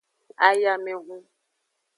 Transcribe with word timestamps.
Ayamehun. 0.47 1.23